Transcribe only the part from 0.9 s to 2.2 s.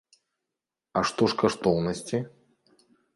А што ж каштоўнасці?